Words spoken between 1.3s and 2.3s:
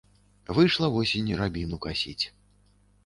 рабіну касіць.